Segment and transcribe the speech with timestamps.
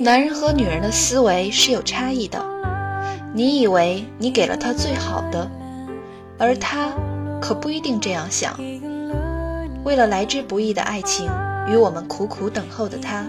[0.00, 2.44] 男人和女人的思维是有差异的。
[3.32, 5.50] 你以为你给了他最好的，
[6.38, 6.90] 而他
[7.40, 8.60] 可不一定这样想。
[9.84, 11.26] 为了来之不易的爱情
[11.66, 13.24] 与我们苦苦等候的他，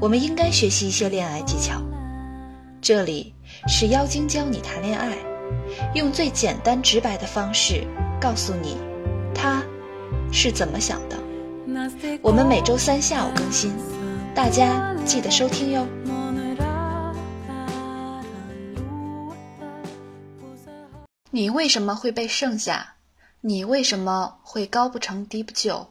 [0.00, 1.82] 我们应该学习一些恋爱技巧。
[2.80, 3.34] 这里
[3.68, 5.08] 是妖精教你谈恋爱，
[5.94, 7.86] 用最简单直白的方式
[8.20, 8.76] 告诉你
[9.34, 9.62] 他
[10.32, 11.16] 是怎么想的。
[12.22, 13.74] 我们每周三下午更新，
[14.34, 15.86] 大家记得收听哟。
[21.30, 22.94] 你为什么会被剩下？
[23.42, 25.88] 你为什么会高不成低不就？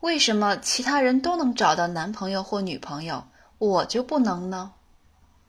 [0.00, 3.24] 为什么其他人都能找到男朋友或女朋友，
[3.58, 4.72] 我就不能呢？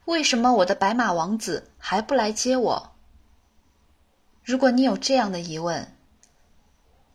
[0.06, 2.95] 为什么我的白马王子还不来接我？
[4.46, 5.92] 如果你有这样的疑问，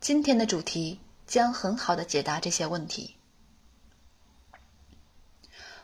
[0.01, 3.15] 今天的主题将很好的解答这些问题。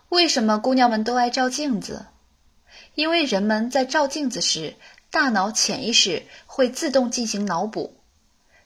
[0.10, 2.08] 为什么姑娘们都爱照镜子？
[2.96, 4.76] 因为人们在照镜子时，
[5.10, 7.96] 大脑潜意识会自动进行脑补。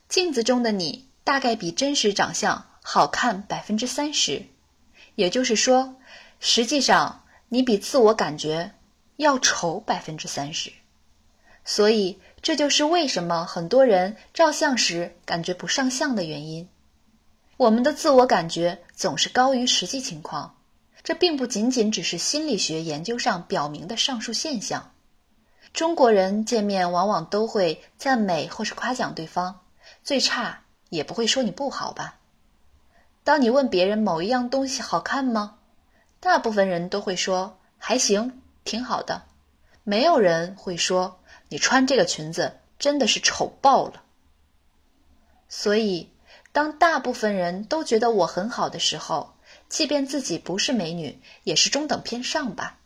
[0.10, 4.48] 镜子中的你大概比真实长相好看百分之三十，
[5.14, 5.98] 也就是说，
[6.40, 8.74] 实际上你比自我感觉
[9.18, 10.74] 要丑百分之三十。
[11.64, 16.68] 所以，这就是为什么很多人照相时感觉不上相的原因。
[17.58, 20.56] 我们的自我感觉总是高于实际情况，
[21.04, 24.92] 这并不仅仅只是心理学研究上表明的上述现象。
[25.72, 29.62] 中国人见面往往都会赞美或是夸奖对方。
[30.04, 32.18] 最差也不会说你不好吧？
[33.24, 35.58] 当你问别人某一样东西好看吗？
[36.20, 39.24] 大部分人都会说还行，挺好的。
[39.84, 41.20] 没有人会说
[41.52, 44.04] 你穿这个裙子真的是丑爆了。
[45.50, 46.10] 所以，
[46.54, 49.34] 当大部分人都觉得我很好的时候，
[49.68, 52.78] 即便自己不是美女，也是中等偏上吧？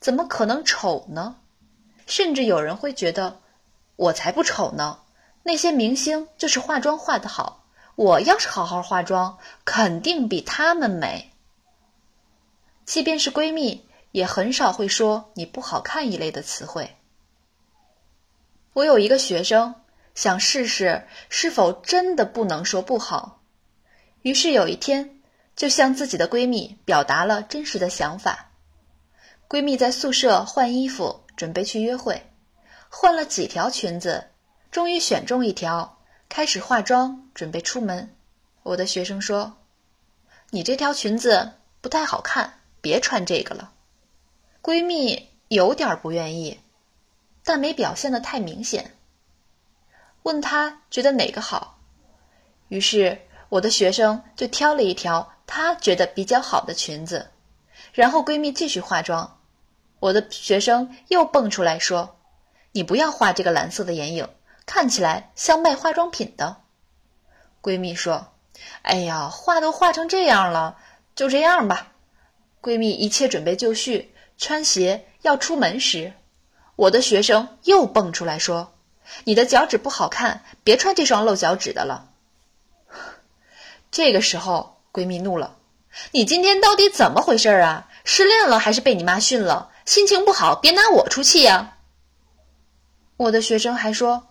[0.00, 1.36] 怎么可能丑呢？
[2.06, 3.40] 甚至有人会觉得
[3.96, 5.00] 我才不丑呢。
[5.42, 11.30] 那些明星就是化妆化得好，我要是好好化妆，肯定比他们美。
[12.86, 16.96] 即便是闺蜜，也很少会说你不好看一类的词汇。
[18.74, 19.74] 我有一个学生
[20.14, 23.40] 想试试是否真的不能说不好，
[24.22, 25.20] 于是有一天
[25.56, 28.50] 就向自己的闺蜜表达了真实的想法。
[29.48, 32.30] 闺蜜在宿舍换衣服，准备去约会，
[32.88, 34.26] 换了几条裙子。
[34.72, 38.16] 终于选中一条，开始化妆，准备出门。
[38.64, 39.56] 我的学生说
[40.50, 43.72] ：“你这条裙子不太好看，别穿这个了。”
[44.60, 46.58] 闺蜜有点不愿意，
[47.44, 48.96] 但没表现的太明显。
[50.22, 51.78] 问她觉得哪个好，
[52.68, 57.30] 于是我的学生就挑了一条她觉得比较好的裙子，
[57.92, 59.38] 然后闺蜜继续化妆。
[60.00, 62.16] 我的学生又蹦出来说
[62.72, 64.28] ：“你不要画这个蓝色的眼影。”
[64.66, 66.62] 看起来像卖化妆品的
[67.60, 68.32] 闺蜜说
[68.80, 70.78] ：“哎呀，画都画成这样了，
[71.14, 71.92] 就这样吧。”
[72.62, 76.14] 闺蜜一切准备就绪，穿鞋要出门时，
[76.76, 78.72] 我的学生又蹦出来说
[79.24, 82.10] ：“你的脚趾不好看，别穿这双露脚趾的了。”
[83.90, 85.56] 这个时候，闺蜜怒了
[86.12, 87.88] ：“你今天到底怎么回事啊？
[88.04, 89.70] 失恋了还是被你妈训了？
[89.86, 91.78] 心情不好，别拿我出气呀！”
[93.16, 94.26] 我的学生还说。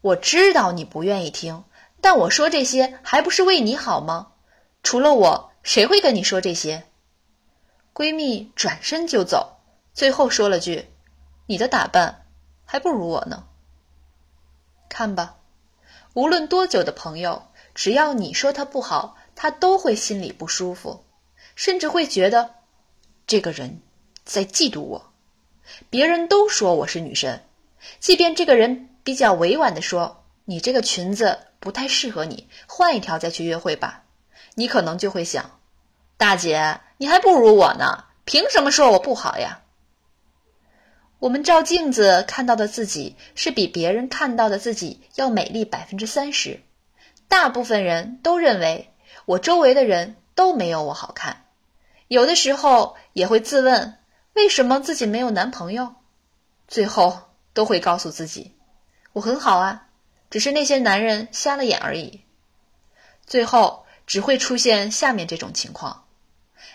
[0.00, 1.62] 我知道你不愿意听，
[2.00, 4.32] 但我说这些还不是为你好吗？
[4.82, 6.88] 除了我，谁会跟你说这些？
[7.94, 9.58] 闺蜜转身就走，
[9.94, 10.88] 最后说了句
[11.46, 12.26] ：“你的打扮
[12.64, 13.44] 还不如我呢。”
[14.88, 15.36] 看吧，
[16.14, 21.04] 无论多久的朋友，只要你说他不好，他都会心里不舒服，
[21.54, 22.54] 甚至会觉得
[23.26, 23.80] 这个人
[24.24, 25.12] 在嫉妒我。
[25.90, 27.44] 别人都说我是女神，
[28.00, 28.88] 即便这个人。
[29.04, 34.04] 比较委婉的说：“你这个裙子不太适合你，换一条再去约会吧。”
[34.54, 35.58] 你可能就会想
[36.16, 39.61] ：“大姐，你还不如我呢，凭什么说我不好呀？”
[41.22, 46.58] 我们照镜子看到的自己是比别人看到的自己要美丽百分之三十。
[47.28, 48.90] 大部分人都认为
[49.24, 51.44] 我周围的人都没有我好看，
[52.08, 53.98] 有的时候也会自问
[54.32, 55.94] 为什么自己没有男朋友，
[56.66, 57.20] 最后
[57.54, 58.50] 都会告诉自己。
[59.12, 59.86] 我很好啊，
[60.28, 62.22] 只是那些男人瞎了眼而已。
[63.24, 66.02] 最后只会出现下面这种情况：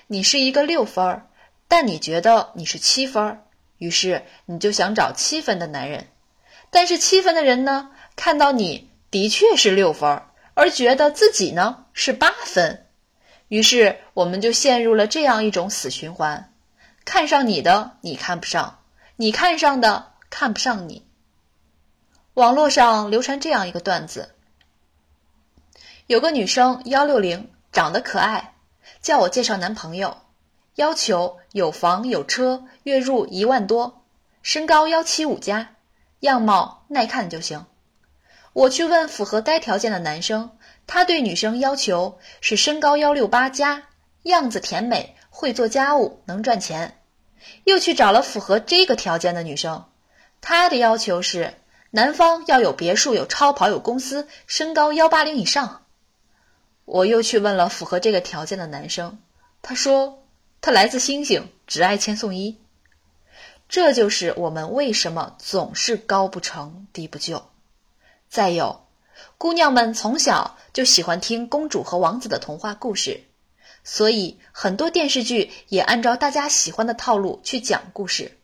[0.08, 1.28] 你是一个六分儿，
[1.68, 3.44] 但你觉得你是七分儿，
[3.78, 6.08] 于是你就想找七分的男人。
[6.70, 12.86] 但是七分的人呢，看到你的确是六分，而觉得自己呢是八分，
[13.48, 16.54] 于是我们就陷入了这样一种死循环：
[17.06, 18.80] 看上你的你看不上，
[19.16, 21.06] 你看上的看不上你。
[22.34, 24.36] 网络上流传这样一个段子：
[26.06, 28.56] 有个女生幺六零，长得可爱，
[29.02, 30.18] 叫我介绍男朋友，
[30.78, 34.04] 要求有房有车，月入一万多，
[34.44, 35.74] 身高幺七五加，
[36.20, 37.66] 样貌耐看就行。
[38.54, 40.52] 我去问符合该条件的男生，
[40.86, 43.86] 他对女生要求是身高幺六八加，
[44.22, 47.00] 样子甜美，会做家务，能赚钱。
[47.64, 49.86] 又去找了符合这个条件的女生，
[50.42, 51.56] 他的要求是。
[51.90, 55.86] 男方要有别墅、有超跑、有公司，身高幺八零以上。
[56.86, 59.18] 我又去问了符合这个条件的男生，
[59.64, 60.27] 他说
[60.62, 62.60] 他来自星星，只爱千颂伊。
[63.70, 67.50] 这就是我们为什么总是高不成低不就。
[68.30, 68.86] 再有，
[69.38, 73.24] 姑娘们从小就喜欢听公主和王子的童话故事，
[73.84, 78.38] 所以很多电视剧也按照大家喜欢的套路去讲故事。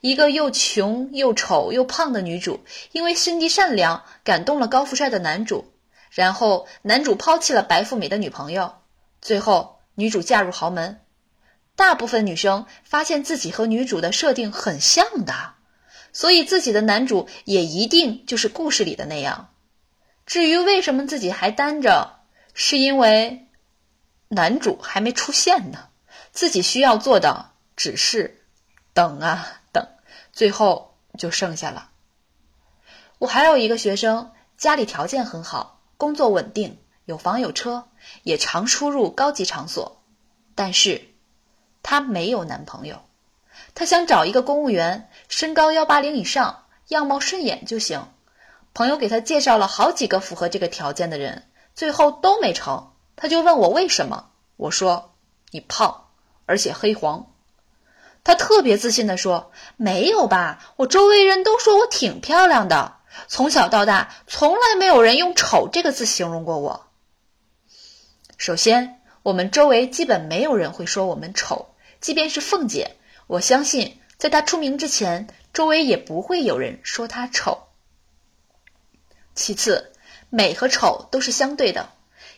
[0.00, 5.72] 一个又穷又丑又胖的女主，因为心地善良感动了高富帅的男主，
[6.10, 8.74] 然后男主抛弃了白富美的女朋友，
[9.20, 11.00] 最后女主嫁入豪门。
[11.76, 15.54] 大部分女生发现自己和女主的设定很像的，
[16.12, 19.48] 所以自己的男主也一定就是故事里的那样。
[20.26, 22.20] 至于为什么自己还单着，
[22.54, 23.48] 是因为
[24.28, 25.88] 男主还没出现呢，
[26.30, 28.44] 自己需要做的只是
[28.92, 29.88] 等啊等。
[30.32, 31.90] 最后就剩下了。
[33.18, 37.88] 我还有一个学生，家里条件很好，工作稳定，有房有车，
[38.22, 40.02] 也常出入高级场所，
[40.54, 41.11] 但是
[41.82, 43.02] 她没有男朋友。
[43.74, 48.08] 她想找一个公务员，身高幺八零以上，样貌顺眼就行。
[48.74, 51.44] 朋友给她介绍了好几个符合这个条件的人，
[51.74, 52.92] 最后都没成。
[53.16, 55.14] 她就问我为什么，我说
[55.50, 56.08] 你胖，
[56.46, 57.26] 而且黑黄。
[58.24, 62.94] 他特别自信地说：“没有吧，我周围人都说我挺漂亮的。
[63.26, 66.86] 从小到大，从来没有人用‘丑’这个字形容过我。
[68.36, 71.71] 首先，我们周围基本没有人会说我们丑，
[72.02, 72.96] 即便是凤姐，
[73.26, 77.68] 我相信在她出名之前，周围也不会有人说她丑。
[79.34, 79.94] 其次，
[80.28, 81.88] 美和丑都是相对的。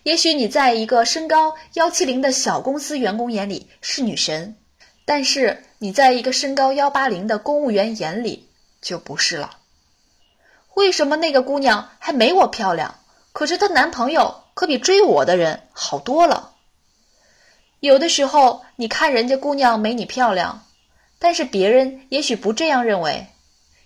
[0.04, 4.56] 也许你在一个身高幺七零的小公司员工眼里是女神。”
[5.06, 8.48] 但是你在一个身高幺八零的公务员眼里
[8.80, 9.58] 就不是了。
[10.72, 13.00] 为什么那个姑娘还没我漂亮？
[13.32, 16.53] 可是她男朋友可比追我的人好多了。
[17.84, 20.64] 有的时候你看人家姑娘没你漂亮，
[21.18, 23.26] 但是别人也许不这样认为。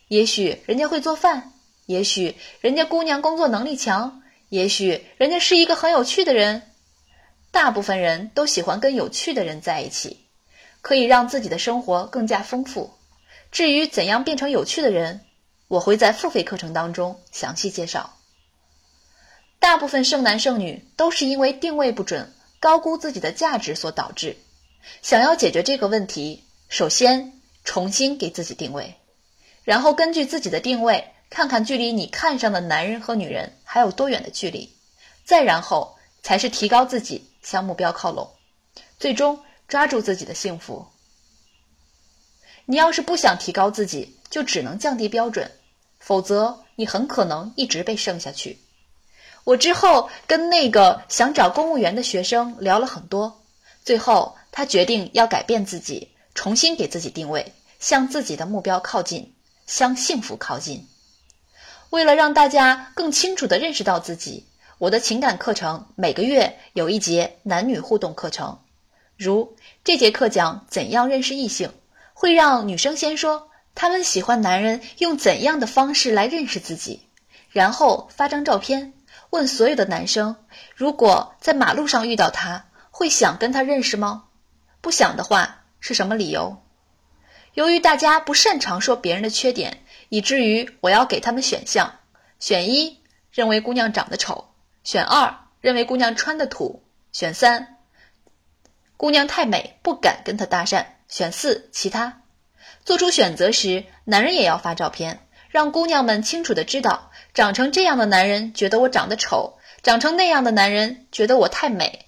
[0.07, 1.53] 也许人家会做饭，
[1.87, 6.63] 也许人家姑娘工作能力强，也许人家是一个很有趣的人。
[7.51, 10.27] 大部分人都喜欢跟有趣的人在一起。
[10.81, 12.95] 可以让自己的生活更加丰富。
[13.51, 15.23] 至于怎样变成有趣的人，
[15.67, 18.17] 我会在付费课程当中详细介绍。
[19.59, 24.37] 大部分剩男剩女都是因为定位不准、高估自己的价值所导致。
[25.03, 28.95] 想要解决这个问题，首先重新给自己定位，
[29.65, 34.73] 然后根据自己的定位，看看距离你看上的男人和女人还有多远的距离，
[35.25, 38.31] 再然后才是提高自己，向目标靠拢，
[38.99, 39.41] 最终。
[39.69, 40.87] 抓住自己的幸福。
[42.65, 45.53] 你要是不想提高自己，就只能降低标准，
[45.99, 48.59] 否则你很可能一直被剩下去。
[49.49, 53.41] 我之后跟那个想找公务员的学生聊了很多，
[53.83, 59.33] 最后他决定要改变自己，重新给自己定位，向自己的目标靠近，
[59.67, 60.87] 向幸福靠近。
[61.89, 68.59] 为了让大家更清楚地认识到自己，我的情感课程每个月有一节男女互动课程。
[69.17, 71.73] 如这节课讲怎样认识异性，
[72.13, 77.01] 会让女生先说她们喜欢男人用怎样的方式来认识自己，
[77.49, 78.93] 然后发张照片，
[79.31, 80.37] 问所有的男生，
[80.75, 84.25] 如果在马路上遇到他，会想跟他认识吗？
[84.81, 86.63] 不想的话，是什么理由？
[87.55, 91.99] 由于大家不擅长说别人的缺点，以至于我要给他们选项：
[92.39, 94.47] 选一，认为姑娘长得丑；
[94.85, 96.83] 选二，认为姑娘穿的土；
[97.13, 97.77] 选三。
[98.97, 100.87] 姑娘太美，不敢跟她搭讪。
[101.09, 102.23] 选四，其他。
[102.85, 112.07] 做出选择时，男人也要发照片，让姑娘们清楚的知道，长成这样的男人觉得我长得丑，长成那样的男人觉得我太美。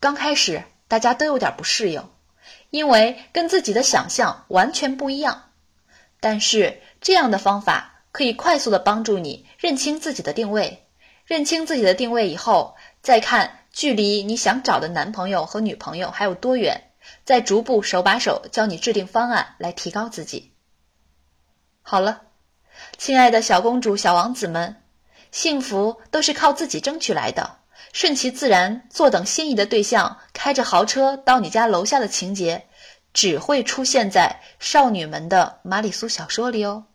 [0.00, 2.08] 刚开始大家都有点不适应，
[2.70, 5.50] 因为跟自己的想象完全不一样。
[6.18, 10.86] 但是这样的方法可以快速的帮助你认清自己的定位。
[11.26, 16.90] 认清自己的定位以后，再看距离你想找的男朋友和女朋友还有多远，
[17.26, 20.54] 再逐步手把手教你制定方案来提高自己。
[21.82, 22.22] 好了，
[22.96, 24.76] 亲爱的小公主、小王子们，
[25.30, 27.58] 幸福都是靠自己争取来的。
[27.92, 32.66] 顺其自然，坐等心仪的对象开着豪车到你家楼下的情节，
[33.12, 36.86] 只会出现在少女们的玛丽苏小说里哦。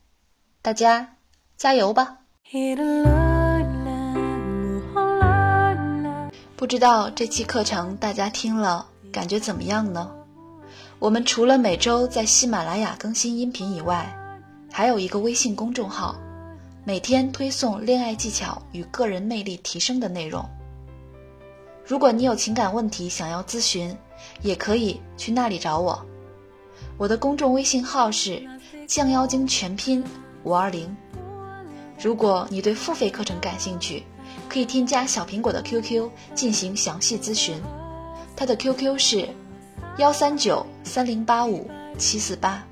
[0.62, 1.16] 大家
[1.58, 2.18] 加油吧！
[6.58, 10.12] 不知道这期课程大家听了感觉怎么样呢？
[11.00, 14.14] 我们除了每周在喜马拉雅更新音频以外，
[14.72, 16.16] 还有一个微信公众号，
[16.86, 20.48] 每天推送恋爱技巧与个人魅力提升的内容。
[21.86, 23.96] 如果你有情感问题想要咨询，
[24.42, 26.06] 也可以去那里找我。
[26.98, 28.42] 我的公众微信号是
[28.88, 30.04] 降妖精全拼
[30.44, 30.96] 五二零。
[32.00, 34.04] 如果你对付费课程感兴趣，
[34.48, 37.60] 可以添加小苹果的 QQ 进行详细咨询，
[38.36, 39.28] 他的 QQ 是
[39.98, 42.64] 幺三九三零八五七四八。